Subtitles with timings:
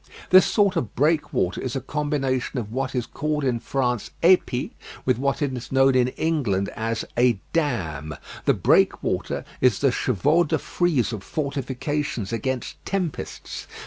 [0.31, 4.71] This sort of breakwater is a combination of what is called in France épi
[5.05, 10.57] with what is known in England as "a dam." The breakwater is the chevaux de
[10.57, 13.67] frise of fortifications against tempests.